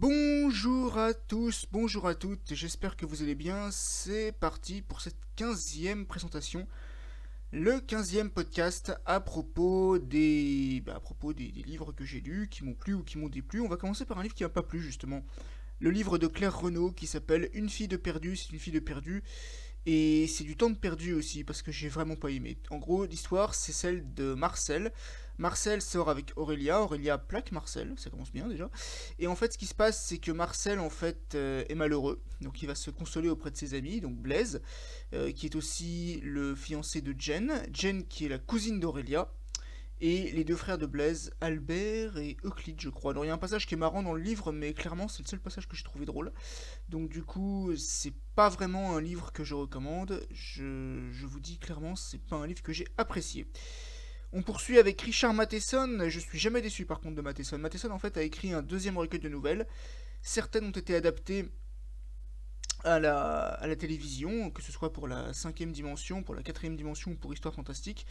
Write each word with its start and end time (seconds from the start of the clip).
Bonjour 0.00 0.96
à 0.96 1.12
tous, 1.12 1.66
bonjour 1.72 2.08
à 2.08 2.14
toutes, 2.14 2.54
j'espère 2.54 2.96
que 2.96 3.04
vous 3.04 3.22
allez 3.22 3.34
bien. 3.34 3.70
C'est 3.70 4.32
parti 4.32 4.80
pour 4.80 5.02
cette 5.02 5.18
quinzième 5.36 6.06
présentation, 6.06 6.66
le 7.52 7.80
quinzième 7.80 8.30
podcast 8.30 8.94
à 9.04 9.20
propos 9.20 9.98
des, 9.98 10.82
bah, 10.86 10.94
à 10.96 11.00
propos 11.00 11.34
des, 11.34 11.48
livres 11.48 11.92
que 11.92 12.06
j'ai 12.06 12.22
lus, 12.22 12.48
qui 12.48 12.64
m'ont 12.64 12.72
plu 12.72 12.94
ou 12.94 13.02
qui 13.02 13.18
m'ont 13.18 13.28
déplu. 13.28 13.60
On 13.60 13.68
va 13.68 13.76
commencer 13.76 14.06
par 14.06 14.18
un 14.18 14.22
livre 14.22 14.34
qui 14.34 14.42
m'a 14.42 14.48
pas 14.48 14.62
plu 14.62 14.80
justement, 14.80 15.22
le 15.80 15.90
livre 15.90 16.16
de 16.16 16.28
Claire 16.28 16.58
Renaud 16.58 16.92
qui 16.92 17.06
s'appelle 17.06 17.50
Une 17.52 17.68
fille 17.68 17.88
de 17.88 17.98
perdu, 17.98 18.36
c'est 18.36 18.54
une 18.54 18.58
fille 18.58 18.72
de 18.72 18.80
perdu. 18.80 19.22
Et 19.86 20.26
c'est 20.26 20.44
du 20.44 20.56
temps 20.56 20.72
perdu 20.74 21.14
aussi, 21.14 21.44
parce 21.44 21.62
que 21.62 21.72
j'ai 21.72 21.88
vraiment 21.88 22.16
pas 22.16 22.28
aimé. 22.28 22.58
En 22.70 22.78
gros, 22.78 23.06
l'histoire, 23.06 23.54
c'est 23.54 23.72
celle 23.72 24.12
de 24.14 24.34
Marcel. 24.34 24.92
Marcel 25.38 25.80
sort 25.80 26.10
avec 26.10 26.32
Aurélia, 26.36 26.82
Aurélia 26.82 27.16
plaque 27.16 27.50
Marcel, 27.50 27.94
ça 27.96 28.10
commence 28.10 28.30
bien 28.30 28.46
déjà. 28.46 28.70
Et 29.18 29.26
en 29.26 29.34
fait, 29.34 29.54
ce 29.54 29.58
qui 29.58 29.64
se 29.64 29.74
passe, 29.74 30.04
c'est 30.04 30.18
que 30.18 30.32
Marcel, 30.32 30.78
en 30.78 30.90
fait, 30.90 31.34
euh, 31.34 31.64
est 31.70 31.74
malheureux. 31.74 32.20
Donc 32.42 32.60
il 32.60 32.66
va 32.66 32.74
se 32.74 32.90
consoler 32.90 33.30
auprès 33.30 33.50
de 33.50 33.56
ses 33.56 33.72
amis, 33.72 34.02
donc 34.02 34.16
Blaise, 34.16 34.60
euh, 35.14 35.32
qui 35.32 35.46
est 35.46 35.56
aussi 35.56 36.20
le 36.22 36.54
fiancé 36.54 37.00
de 37.00 37.14
Jen. 37.18 37.62
Jen, 37.72 38.06
qui 38.06 38.26
est 38.26 38.28
la 38.28 38.38
cousine 38.38 38.80
d'Aurélia 38.80 39.32
et 40.00 40.30
les 40.32 40.44
deux 40.44 40.56
frères 40.56 40.78
de 40.78 40.86
Blaise, 40.86 41.30
Albert 41.40 42.16
et 42.16 42.38
Euclide, 42.44 42.80
je 42.80 42.88
crois. 42.88 43.12
Alors 43.12 43.24
il 43.24 43.28
y 43.28 43.30
a 43.30 43.34
un 43.34 43.38
passage 43.38 43.66
qui 43.66 43.74
est 43.74 43.78
marrant 43.78 44.02
dans 44.02 44.14
le 44.14 44.22
livre, 44.22 44.50
mais 44.50 44.72
clairement 44.72 45.08
c'est 45.08 45.22
le 45.22 45.28
seul 45.28 45.40
passage 45.40 45.68
que 45.68 45.76
j'ai 45.76 45.84
trouvé 45.84 46.06
drôle. 46.06 46.32
Donc 46.88 47.10
du 47.10 47.22
coup, 47.22 47.72
c'est 47.76 48.14
pas 48.34 48.48
vraiment 48.48 48.96
un 48.96 49.00
livre 49.00 49.32
que 49.32 49.44
je 49.44 49.54
recommande. 49.54 50.26
Je, 50.30 51.26
vous 51.26 51.40
dis 51.40 51.58
clairement, 51.58 51.96
c'est 51.96 52.18
pas 52.18 52.36
un 52.36 52.46
livre 52.46 52.62
que 52.62 52.72
j'ai 52.72 52.86
apprécié. 52.96 53.46
On 54.32 54.42
poursuit 54.42 54.78
avec 54.78 55.00
Richard 55.02 55.34
Matheson. 55.34 56.08
Je 56.08 56.18
suis 56.18 56.38
jamais 56.38 56.62
déçu 56.62 56.86
par 56.86 57.00
contre 57.00 57.16
de 57.16 57.22
Matheson. 57.22 57.58
Matheson 57.58 57.90
en 57.90 57.98
fait 57.98 58.16
a 58.16 58.22
écrit 58.22 58.52
un 58.52 58.62
deuxième 58.62 58.96
recueil 58.96 59.20
de 59.20 59.28
nouvelles. 59.28 59.66
Certaines 60.22 60.64
ont 60.64 60.70
été 60.70 60.94
adaptées 60.94 61.50
à 62.84 62.98
la, 62.98 63.48
à 63.48 63.66
la 63.66 63.76
télévision, 63.76 64.50
que 64.50 64.62
ce 64.62 64.72
soit 64.72 64.94
pour 64.94 65.08
la 65.08 65.34
cinquième 65.34 65.72
dimension, 65.72 66.22
pour 66.22 66.34
la 66.34 66.42
quatrième 66.42 66.76
dimension 66.76 67.10
ou 67.10 67.16
pour 67.16 67.34
Histoire 67.34 67.54
Fantastique. 67.54 68.06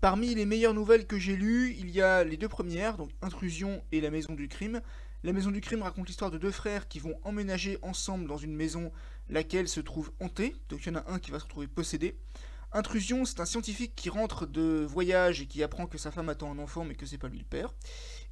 Parmi 0.00 0.34
les 0.34 0.44
meilleures 0.44 0.74
nouvelles 0.74 1.06
que 1.06 1.18
j'ai 1.18 1.36
lues, 1.36 1.74
il 1.78 1.90
y 1.90 2.02
a 2.02 2.24
les 2.24 2.36
deux 2.36 2.48
premières, 2.48 2.96
donc 2.96 3.10
Intrusion 3.22 3.82
et 3.90 4.00
La 4.00 4.10
Maison 4.10 4.34
du 4.34 4.48
Crime. 4.48 4.82
La 5.22 5.32
Maison 5.32 5.50
du 5.50 5.62
Crime 5.62 5.82
raconte 5.82 6.08
l'histoire 6.08 6.30
de 6.30 6.36
deux 6.38 6.50
frères 6.50 6.88
qui 6.88 6.98
vont 6.98 7.18
emménager 7.22 7.78
ensemble 7.80 8.26
dans 8.28 8.36
une 8.36 8.54
maison 8.54 8.92
laquelle 9.30 9.68
se 9.68 9.80
trouve 9.80 10.12
hantée, 10.20 10.54
donc 10.68 10.84
il 10.84 10.88
y 10.88 10.92
en 10.92 11.00
a 11.00 11.10
un 11.10 11.18
qui 11.18 11.30
va 11.30 11.38
se 11.38 11.44
retrouver 11.44 11.66
possédé. 11.66 12.18
Intrusion, 12.76 13.24
c'est 13.24 13.38
un 13.38 13.44
scientifique 13.44 13.94
qui 13.94 14.10
rentre 14.10 14.46
de 14.46 14.84
voyage 14.84 15.40
et 15.40 15.46
qui 15.46 15.62
apprend 15.62 15.86
que 15.86 15.96
sa 15.96 16.10
femme 16.10 16.28
attend 16.28 16.50
un 16.50 16.58
enfant 16.58 16.84
mais 16.84 16.96
que 16.96 17.06
c'est 17.06 17.18
pas 17.18 17.28
lui 17.28 17.38
le 17.38 17.44
père. 17.44 17.72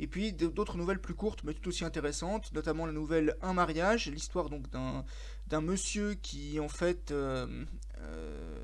Et 0.00 0.08
puis 0.08 0.32
d'autres 0.32 0.76
nouvelles 0.76 1.00
plus 1.00 1.14
courtes 1.14 1.44
mais 1.44 1.54
tout 1.54 1.68
aussi 1.68 1.84
intéressantes, 1.84 2.52
notamment 2.52 2.84
la 2.84 2.92
nouvelle 2.92 3.36
Un 3.40 3.52
mariage, 3.52 4.08
l'histoire 4.08 4.50
donc 4.50 4.64
d'un 4.68 5.60
monsieur 5.60 6.14
qui 6.14 6.58
en 6.58 6.68
fait 6.68 7.12
euh, 7.12 7.64
euh, 8.00 8.58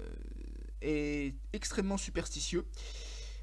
est 0.83 1.34
extrêmement 1.53 1.97
superstitieux. 1.97 2.65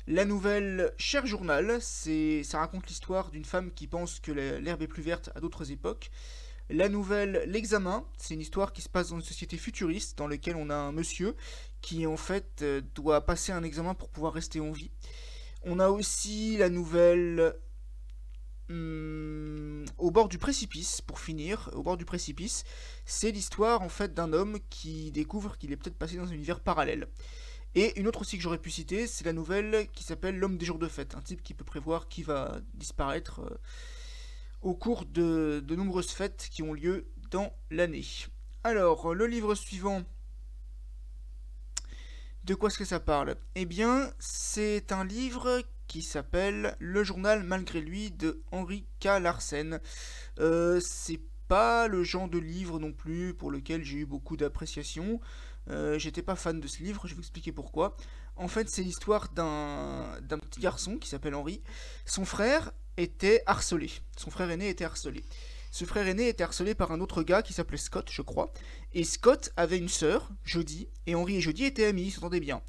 La 0.08 0.26
nouvelle 0.26 0.94
Cher 0.98 1.26
Journal, 1.26 1.82
ça 1.82 2.60
raconte 2.60 2.88
l'histoire 2.88 3.32
d'une 3.32 3.46
femme 3.46 3.72
qui 3.72 3.88
pense 3.88 4.20
que 4.20 4.32
l'herbe 4.32 4.84
est 4.84 4.88
plus 4.88 5.02
verte 5.02 5.32
à 5.36 5.40
d'autres 5.40 5.72
époques. 5.72 6.12
La 6.70 6.90
nouvelle 6.90 7.44
L'Examen, 7.48 8.04
c'est 8.18 8.34
une 8.34 8.42
histoire 8.42 8.74
qui 8.74 8.82
se 8.82 8.90
passe 8.90 9.10
dans 9.10 9.18
une 9.18 9.26
société 9.26 9.58
futuriste 9.58 10.18
dans 10.18 10.28
laquelle 10.28 10.56
on 10.56 10.70
a 10.70 10.76
un 10.76 10.92
monsieur 10.92 11.36
qui 11.82 12.08
en 12.08 12.18
fait 12.18 12.62
euh, 12.64 12.82
doit 12.96 13.22
passer 13.22 13.52
un 13.52 13.64
examen 13.64 13.94
pour 13.94 14.10
pouvoir 14.10 14.34
rester 14.34 14.60
en 14.60 14.72
vie. 14.72 14.90
On 15.64 15.80
a 15.80 15.90
aussi 15.90 16.58
la 16.58 16.70
nouvelle 16.70 17.56
hum, 18.70 19.86
Au 19.98 20.12
bord 20.12 20.28
du 20.30 20.38
précipice, 20.38 21.02
pour 21.02 21.20
finir, 21.20 21.70
au 21.74 21.84
bord 21.84 21.98
du 21.98 22.06
précipice, 22.06 22.64
c'est 23.06 23.32
l'histoire 23.32 23.82
en 23.82 23.90
fait 23.90 24.14
d'un 24.14 24.34
homme 24.34 24.58
qui 24.70 25.12
découvre 25.12 25.58
qu'il 25.58 25.72
est 25.72 25.78
peut-être 25.78 25.98
passé 25.98 26.18
dans 26.18 26.28
un 26.28 26.34
univers 26.34 26.60
parallèle. 26.60 27.08
Et 27.76 28.00
une 28.00 28.08
autre 28.08 28.22
aussi 28.22 28.38
que 28.38 28.44
j'aurais 28.44 28.58
pu 28.58 28.72
citer, 28.72 29.06
c'est 29.06 29.26
la 29.26 29.34
nouvelle 29.34 29.88
qui 29.94 30.04
s'appelle 30.04 30.38
L'homme 30.38 30.58
des 30.58 30.66
jours 30.66 30.80
de 30.80 30.88
fête, 30.88 31.16
un 31.16 31.22
type 31.22 31.44
qui 31.44 31.54
peut 31.54 31.66
prévoir 31.66 32.08
qui 32.08 32.24
va 32.24 32.60
disparaître 32.74 33.42
euh, 33.42 33.58
au 34.62 34.74
cours 34.74 35.06
de, 35.06 35.62
de 35.66 35.76
nombreuses 35.76 36.12
fêtes 36.12 36.48
qui 36.50 36.64
ont 36.64 36.74
lieu 36.74 37.08
dans 37.32 37.52
l'année. 37.70 38.06
Alors, 38.64 39.14
le 39.14 39.28
livre 39.28 39.56
suivant, 39.56 40.04
de 42.46 42.56
quoi 42.56 42.70
est-ce 42.70 42.78
que 42.78 42.86
ça 42.86 43.00
parle? 43.00 43.36
Eh 43.56 43.66
bien, 43.66 44.12
c'est 44.20 44.92
un 44.92 45.04
livre 45.04 45.62
qui 45.88 46.02
s'appelle 46.02 46.76
Le 46.80 47.04
journal 47.04 47.44
malgré 47.44 47.82
lui 47.82 48.12
de 48.12 48.42
Henri 48.52 48.86
K. 49.00 49.20
Larsen. 49.22 49.80
Euh, 50.40 50.80
c'est 50.82 51.22
pas 51.48 51.88
le 51.88 52.04
genre 52.04 52.28
de 52.28 52.40
livre 52.40 52.80
non 52.80 52.92
plus 52.92 53.34
pour 53.34 53.52
lequel 53.52 53.84
j'ai 53.84 53.98
eu 54.00 54.06
beaucoup 54.06 54.38
d'appréciation. 54.38 55.20
Euh, 55.70 55.98
J'étais 56.00 56.22
pas 56.22 56.36
fan 56.36 56.60
de 56.60 56.68
ce 56.68 56.84
livre, 56.84 57.08
je 57.08 57.14
vais 57.14 57.16
vous 57.16 57.22
expliquer 57.22 57.52
pourquoi. 57.52 57.96
En 58.36 58.48
fait, 58.48 58.70
c'est 58.70 58.84
l'histoire 58.84 59.30
d'un 59.30 60.20
d'un 60.22 60.40
petit 60.40 60.60
garçon 60.60 60.98
qui 60.98 61.08
s'appelle 61.08 61.36
Henri. 61.36 61.62
Son 62.06 62.26
frère 62.26 62.72
était 62.98 63.44
harcelé. 63.46 63.92
Son 64.18 64.30
frère 64.30 64.50
aîné 64.52 64.70
était 64.70 64.86
harcelé. 64.86 65.24
Ce 65.76 65.84
frère 65.84 66.08
aîné 66.08 66.30
était 66.30 66.46
harcelé 66.46 66.74
par 66.74 66.94
un 66.94 67.02
autre 67.02 67.22
gars 67.22 67.42
qui 67.42 67.52
s'appelait 67.52 67.76
Scott, 67.76 68.08
je 68.10 68.22
crois. 68.22 68.54
Et 68.94 69.04
Scott 69.04 69.52
avait 69.58 69.78
une 69.78 69.90
sœur, 69.90 70.30
Jodie, 70.46 70.88
et 71.06 71.16
Henri 71.16 71.36
et 71.36 71.42
Jodie 71.42 71.66
étaient 71.66 71.84
amis, 71.84 72.04
ils 72.04 72.12
s'entendaient 72.12 72.40
bien. 72.40 72.62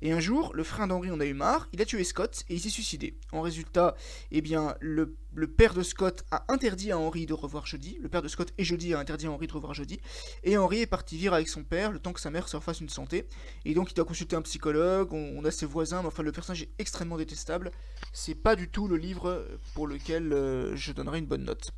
Et 0.00 0.12
un 0.12 0.18
jour, 0.18 0.54
le 0.54 0.64
frère 0.64 0.88
d'Henri 0.88 1.10
en 1.10 1.20
a 1.20 1.26
eu 1.26 1.34
marre, 1.34 1.68
il 1.74 1.82
a 1.82 1.84
tué 1.84 2.02
Scott 2.04 2.42
et 2.48 2.54
il 2.54 2.60
s'est 2.60 2.70
suicidé. 2.70 3.18
En 3.32 3.42
résultat, 3.42 3.94
eh 4.30 4.40
bien, 4.40 4.76
le, 4.80 5.14
père 5.46 5.74
de 5.74 5.82
Scott 5.82 6.24
a 6.30 6.46
interdit 6.48 6.90
à 6.90 6.96
Henri 6.96 7.26
de 7.26 7.34
revoir 7.34 7.66
Jodie. 7.66 7.98
Le 8.00 8.08
père 8.08 8.22
de 8.22 8.28
Scott 8.28 8.54
et 8.56 8.64
Jodie 8.64 8.94
a 8.94 8.98
interdit 8.98 9.26
à 9.26 9.30
Henri 9.30 9.46
de 9.46 9.52
revoir 9.52 9.74
Jodie. 9.74 10.00
Et 10.42 10.56
Henri 10.56 10.80
est 10.80 10.86
parti 10.86 11.18
vivre 11.18 11.34
avec 11.34 11.50
son 11.50 11.64
père 11.64 11.92
le 11.92 11.98
temps 11.98 12.14
que 12.14 12.20
sa 12.20 12.30
mère 12.30 12.48
se 12.48 12.56
refasse 12.56 12.80
une 12.80 12.88
santé. 12.88 13.28
Et 13.66 13.74
donc 13.74 13.90
il 13.90 13.94
doit 13.94 14.06
consulter 14.06 14.36
un 14.36 14.42
psychologue, 14.42 15.12
on, 15.12 15.34
on 15.36 15.44
a 15.44 15.50
ses 15.50 15.66
voisins, 15.66 16.00
mais 16.00 16.08
enfin 16.08 16.22
le 16.22 16.32
personnage 16.32 16.62
est 16.62 16.70
extrêmement 16.78 17.18
détestable. 17.18 17.72
C'est 18.14 18.34
pas 18.34 18.56
du 18.56 18.70
tout 18.70 18.88
le 18.88 18.96
livre 18.96 19.46
pour 19.74 19.86
lequel 19.86 20.32
euh, 20.32 20.74
je 20.76 20.92
donnerai 20.92 21.18
une 21.18 21.26
bonne 21.26 21.44
note. 21.44 21.70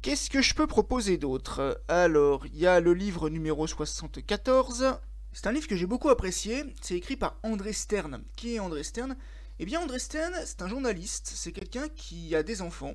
Qu'est-ce 0.00 0.30
que 0.30 0.42
je 0.42 0.54
peux 0.54 0.68
proposer 0.68 1.16
d'autre? 1.16 1.82
Alors, 1.88 2.46
il 2.46 2.56
y 2.56 2.68
a 2.68 2.78
le 2.78 2.94
livre 2.94 3.28
numéro 3.28 3.66
74. 3.66 4.96
C'est 5.32 5.46
un 5.48 5.52
livre 5.52 5.66
que 5.66 5.74
j'ai 5.74 5.86
beaucoup 5.86 6.08
apprécié. 6.08 6.62
C'est 6.80 6.94
écrit 6.94 7.16
par 7.16 7.36
André 7.42 7.72
Stern. 7.72 8.22
Qui 8.36 8.54
est 8.54 8.58
André 8.60 8.84
Stern? 8.84 9.16
Eh 9.58 9.66
bien, 9.66 9.80
André 9.80 9.98
Stern, 9.98 10.32
c'est 10.46 10.62
un 10.62 10.68
journaliste. 10.68 11.32
C'est 11.34 11.50
quelqu'un 11.50 11.88
qui 11.88 12.36
a 12.36 12.44
des 12.44 12.62
enfants. 12.62 12.94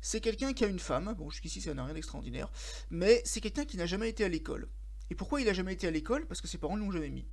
C'est 0.00 0.20
quelqu'un 0.20 0.52
qui 0.52 0.64
a 0.64 0.68
une 0.68 0.78
femme. 0.78 1.12
Bon, 1.18 1.28
jusqu'ici, 1.28 1.60
ça 1.60 1.74
n'a 1.74 1.84
rien 1.84 1.94
d'extraordinaire. 1.94 2.52
Mais 2.88 3.20
c'est 3.24 3.40
quelqu'un 3.40 3.64
qui 3.64 3.76
n'a 3.76 3.86
jamais 3.86 4.08
été 4.08 4.24
à 4.24 4.28
l'école. 4.28 4.68
Et 5.10 5.16
pourquoi 5.16 5.40
il 5.40 5.46
n'a 5.46 5.54
jamais 5.54 5.72
été 5.72 5.88
à 5.88 5.90
l'école? 5.90 6.24
Parce 6.26 6.40
que 6.40 6.46
ses 6.46 6.58
parents 6.58 6.76
ne 6.76 6.84
l'ont 6.84 6.92
jamais 6.92 7.10
mis. 7.10 7.26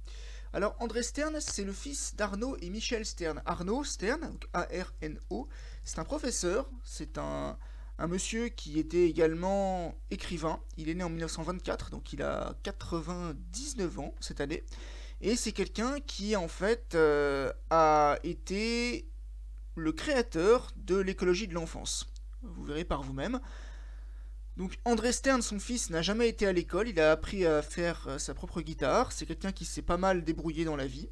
Alors, 0.51 0.75
André 0.79 1.03
Stern, 1.03 1.39
c'est 1.39 1.63
le 1.63 1.73
fils 1.73 2.15
d'Arnaud 2.15 2.57
et 2.59 2.71
Michel 2.71 3.05
Stern. 3.05 3.43
Arnaud 3.45 3.83
Stern, 3.83 4.35
A-R-N-O, 4.53 5.47
c'est 5.83 5.99
un 5.99 6.05
professeur, 6.05 6.71
c'est 6.83 7.19
un, 7.19 7.57
un 7.97 8.07
monsieur 8.07 8.49
qui 8.49 8.79
était 8.79 9.07
également 9.07 9.95
écrivain. 10.09 10.59
Il 10.77 10.89
est 10.89 10.95
né 10.95 11.03
en 11.03 11.09
1924, 11.09 11.91
donc 11.91 12.13
il 12.13 12.21
a 12.21 12.55
99 12.63 13.99
ans 13.99 14.15
cette 14.19 14.41
année. 14.41 14.63
Et 15.21 15.35
c'est 15.35 15.51
quelqu'un 15.51 15.99
qui, 15.99 16.35
en 16.35 16.47
fait, 16.47 16.95
euh, 16.95 17.51
a 17.69 18.17
été 18.23 19.07
le 19.75 19.91
créateur 19.91 20.71
de 20.75 20.97
l'écologie 20.97 21.47
de 21.47 21.53
l'enfance. 21.53 22.07
Vous 22.41 22.63
verrez 22.63 22.85
par 22.85 23.03
vous-même. 23.03 23.39
Donc 24.57 24.77
André 24.83 25.11
Stern, 25.11 25.41
son 25.41 25.59
fils, 25.59 25.89
n'a 25.89 26.01
jamais 26.01 26.27
été 26.27 26.45
à 26.45 26.53
l'école, 26.53 26.89
il 26.89 26.99
a 26.99 27.11
appris 27.11 27.45
à 27.45 27.61
faire 27.61 28.05
euh, 28.07 28.17
sa 28.17 28.33
propre 28.33 28.61
guitare, 28.61 29.11
c'est 29.11 29.25
quelqu'un 29.25 29.51
qui 29.51 29.63
s'est 29.63 29.81
pas 29.81 29.97
mal 29.97 30.23
débrouillé 30.23 30.65
dans 30.65 30.75
la 30.75 30.87
vie. 30.87 31.09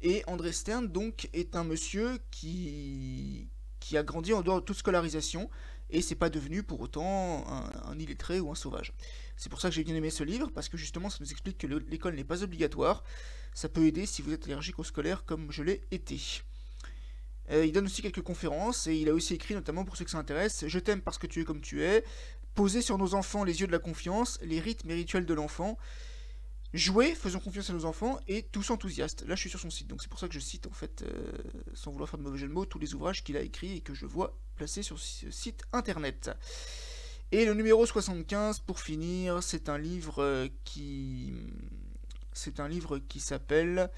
Et 0.00 0.22
André 0.26 0.52
Stern, 0.52 0.86
donc, 0.86 1.28
est 1.32 1.56
un 1.56 1.64
monsieur 1.64 2.18
qui, 2.30 3.48
qui 3.80 3.96
a 3.96 4.02
grandi 4.02 4.32
en 4.32 4.42
dehors 4.42 4.60
de 4.60 4.64
toute 4.64 4.78
scolarisation, 4.78 5.50
et 5.90 6.02
c'est 6.02 6.14
pas 6.14 6.30
devenu 6.30 6.62
pour 6.62 6.80
autant 6.80 7.46
un, 7.48 7.98
illettré 7.98 8.40
ou 8.40 8.50
un 8.50 8.54
sauvage. 8.54 8.92
C'est 9.36 9.48
pour 9.48 9.60
ça 9.60 9.68
que 9.68 9.74
j'ai 9.74 9.84
bien 9.84 9.94
aimé 9.94 10.10
ce 10.10 10.24
livre, 10.24 10.50
parce 10.54 10.68
que 10.68 10.76
justement 10.76 11.10
ça 11.10 11.18
nous 11.20 11.30
explique 11.30 11.58
que 11.58 11.66
l'école 11.66 12.14
n'est 12.14 12.24
pas 12.24 12.42
obligatoire, 12.42 13.04
ça 13.54 13.68
peut 13.68 13.86
aider 13.86 14.06
si 14.06 14.22
vous 14.22 14.32
êtes 14.32 14.46
allergique 14.46 14.78
au 14.78 14.84
scolaire 14.84 15.24
comme 15.24 15.50
je 15.50 15.62
l'ai 15.62 15.82
été. 15.90 16.20
Euh, 17.50 17.64
il 17.64 17.72
donne 17.72 17.86
aussi 17.86 18.02
quelques 18.02 18.22
conférences, 18.22 18.86
et 18.86 18.94
il 18.94 19.08
a 19.08 19.14
aussi 19.14 19.34
écrit, 19.34 19.54
notamment 19.54 19.84
pour 19.84 19.96
ceux 19.96 20.04
que 20.04 20.10
ça 20.10 20.18
intéresse, 20.18 20.66
Je 20.66 20.78
t'aime 20.78 21.00
parce 21.00 21.18
que 21.18 21.26
tu 21.26 21.40
es 21.40 21.44
comme 21.44 21.60
tu 21.60 21.82
es, 21.82 22.04
Poser 22.54 22.82
sur 22.82 22.98
nos 22.98 23.14
enfants 23.14 23.44
les 23.44 23.60
yeux 23.60 23.68
de 23.68 23.72
la 23.72 23.78
confiance, 23.78 24.38
les 24.42 24.58
rythmes 24.58 24.90
et 24.90 24.94
rituels 24.94 25.24
de 25.24 25.32
l'enfant, 25.32 25.78
Jouer, 26.74 27.14
faisons 27.14 27.40
confiance 27.40 27.70
à 27.70 27.72
nos 27.72 27.86
enfants, 27.86 28.20
et 28.28 28.42
tous 28.42 28.70
enthousiastes. 28.70 29.24
Là, 29.26 29.34
je 29.34 29.40
suis 29.40 29.50
sur 29.50 29.60
son 29.60 29.70
site, 29.70 29.86
donc 29.86 30.02
c'est 30.02 30.08
pour 30.08 30.18
ça 30.18 30.28
que 30.28 30.34
je 30.34 30.40
cite, 30.40 30.66
en 30.66 30.72
fait, 30.72 31.02
euh, 31.02 31.32
sans 31.72 31.90
vouloir 31.90 32.10
faire 32.10 32.18
de 32.18 32.24
mauvais 32.24 32.38
jeu 32.38 32.46
de 32.46 32.52
mots, 32.52 32.66
tous 32.66 32.78
les 32.78 32.94
ouvrages 32.94 33.24
qu'il 33.24 33.38
a 33.38 33.40
écrits 33.40 33.76
et 33.76 33.80
que 33.80 33.94
je 33.94 34.04
vois 34.04 34.38
placés 34.54 34.82
sur 34.82 34.98
ce 34.98 35.30
site 35.30 35.62
internet. 35.72 36.30
Et 37.32 37.46
le 37.46 37.54
numéro 37.54 37.86
75, 37.86 38.60
pour 38.60 38.80
finir, 38.80 39.42
c'est 39.42 39.68
un 39.68 39.78
livre 39.78 40.22
euh, 40.22 40.48
qui... 40.64 41.32
C'est 42.32 42.60
un 42.60 42.68
livre 42.68 42.98
qui 42.98 43.20
s'appelle... 43.20 43.90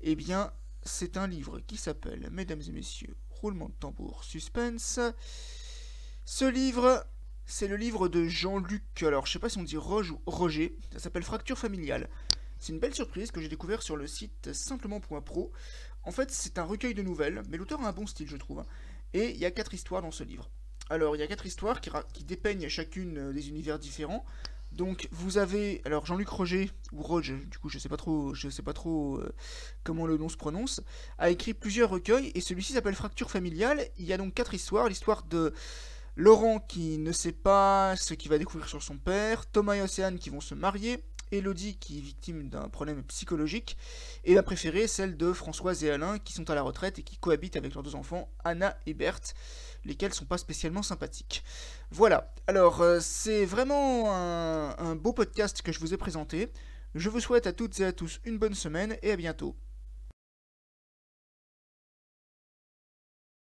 Eh 0.00 0.14
bien, 0.14 0.52
c'est 0.82 1.16
un 1.16 1.26
livre 1.26 1.60
qui 1.60 1.76
s'appelle, 1.76 2.28
mesdames 2.30 2.62
et 2.66 2.72
messieurs, 2.72 3.16
roulement 3.28 3.68
de 3.68 3.74
tambour, 3.80 4.24
suspense. 4.24 5.00
Ce 6.24 6.44
livre 6.44 7.04
C'est 7.50 7.66
le 7.66 7.76
livre 7.76 8.08
de 8.08 8.28
Jean-Luc, 8.28 9.02
alors 9.02 9.24
je 9.24 9.32
sais 9.32 9.38
pas 9.38 9.48
si 9.48 9.56
on 9.56 9.62
dit 9.62 9.78
Roge 9.78 10.10
ou 10.10 10.20
Roger, 10.26 10.76
ça 10.92 10.98
s'appelle 10.98 11.22
Fracture 11.22 11.56
familiale. 11.56 12.10
C'est 12.58 12.74
une 12.74 12.78
belle 12.78 12.94
surprise 12.94 13.30
que 13.30 13.40
j'ai 13.40 13.48
découvert 13.48 13.80
sur 13.80 13.96
le 13.96 14.06
site 14.06 14.52
simplement.pro. 14.52 15.50
En 16.02 16.10
fait, 16.10 16.30
c'est 16.30 16.58
un 16.58 16.64
recueil 16.64 16.92
de 16.92 17.00
nouvelles, 17.00 17.42
mais 17.48 17.56
l'auteur 17.56 17.80
a 17.80 17.88
un 17.88 17.92
bon 17.92 18.06
style, 18.06 18.28
je 18.28 18.36
trouve. 18.36 18.64
Et 19.14 19.30
il 19.30 19.38
y 19.38 19.46
a 19.46 19.50
quatre 19.50 19.72
histoires 19.72 20.02
dans 20.02 20.10
ce 20.10 20.24
livre. 20.24 20.50
Alors, 20.90 21.16
il 21.16 21.20
y 21.20 21.22
a 21.22 21.26
quatre 21.26 21.46
histoires 21.46 21.80
qui, 21.80 21.90
qui 22.12 22.24
dépeignent 22.24 22.68
chacune 22.68 23.16
euh, 23.16 23.32
des 23.32 23.48
univers 23.48 23.78
différents. 23.78 24.26
Donc 24.70 25.08
vous 25.10 25.38
avez 25.38 25.80
alors 25.86 26.04
Jean-Luc 26.04 26.28
Roger 26.28 26.70
ou 26.92 27.02
Roger, 27.02 27.36
du 27.36 27.56
coup 27.56 27.70
je 27.70 27.78
sais 27.78 27.88
pas 27.88 27.96
trop, 27.96 28.34
je 28.34 28.50
sais 28.50 28.62
pas 28.62 28.74
trop 28.74 29.16
euh, 29.16 29.32
comment 29.82 30.06
le 30.06 30.18
nom 30.18 30.28
se 30.28 30.36
prononce, 30.36 30.82
a 31.16 31.30
écrit 31.30 31.54
plusieurs 31.54 31.88
recueils 31.88 32.30
et 32.34 32.42
celui-ci 32.42 32.74
s'appelle 32.74 32.94
Fracture 32.94 33.30
familiale. 33.30 33.88
Il 33.96 34.04
y 34.04 34.12
a 34.12 34.18
donc 34.18 34.34
quatre 34.34 34.52
histoires, 34.52 34.86
l'histoire 34.86 35.22
de 35.22 35.54
Laurent 36.18 36.58
qui 36.58 36.98
ne 36.98 37.12
sait 37.12 37.30
pas 37.30 37.94
ce 37.96 38.12
qu'il 38.12 38.28
va 38.28 38.38
découvrir 38.38 38.68
sur 38.68 38.82
son 38.82 38.98
père, 38.98 39.46
Thomas 39.46 39.74
et 39.76 39.82
Océane 39.82 40.18
qui 40.18 40.30
vont 40.30 40.40
se 40.40 40.52
marier, 40.52 41.04
Elodie 41.30 41.76
qui 41.76 41.98
est 41.98 42.00
victime 42.00 42.48
d'un 42.48 42.68
problème 42.68 43.04
psychologique, 43.04 43.76
et 44.24 44.34
la 44.34 44.42
préférée, 44.42 44.88
celle 44.88 45.16
de 45.16 45.32
Françoise 45.32 45.84
et 45.84 45.92
Alain 45.92 46.18
qui 46.18 46.32
sont 46.32 46.50
à 46.50 46.56
la 46.56 46.62
retraite 46.62 46.98
et 46.98 47.04
qui 47.04 47.18
cohabitent 47.18 47.54
avec 47.54 47.72
leurs 47.72 47.84
deux 47.84 47.94
enfants, 47.94 48.28
Anna 48.42 48.76
et 48.86 48.94
Berthe, 48.94 49.36
lesquels 49.84 50.12
sont 50.12 50.24
pas 50.24 50.38
spécialement 50.38 50.82
sympathiques. 50.82 51.44
Voilà, 51.92 52.34
alors 52.48 52.80
euh, 52.80 52.98
c'est 53.00 53.44
vraiment 53.44 54.12
un 54.12 54.96
beau 54.96 55.12
podcast 55.12 55.62
que 55.62 55.70
je 55.70 55.78
vous 55.78 55.94
ai 55.94 55.96
présenté. 55.96 56.48
Je 56.96 57.10
vous 57.10 57.20
souhaite 57.20 57.46
à 57.46 57.52
toutes 57.52 57.78
et 57.78 57.84
à 57.84 57.92
tous 57.92 58.18
une 58.24 58.38
bonne 58.38 58.54
semaine 58.54 58.96
et 59.02 59.12
à 59.12 59.16
bientôt. 59.16 59.54